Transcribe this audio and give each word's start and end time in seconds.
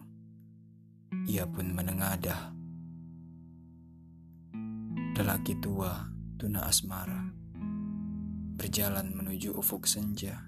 Ia 1.25 1.49
pun 1.49 1.73
menengadah. 1.73 2.53
Lelaki 5.17 5.57
tua, 5.57 6.05
tuna 6.37 6.69
asmara, 6.69 7.25
berjalan 8.61 9.17
menuju 9.17 9.57
ufuk 9.57 9.89
senja. 9.89 10.45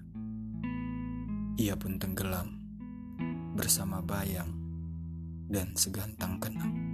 Ia 1.58 1.74
pun 1.74 1.98
tenggelam 1.98 2.54
bersama 3.58 3.98
bayang 3.98 4.62
dan 5.50 5.74
segantang 5.74 6.38
kenang. 6.38 6.93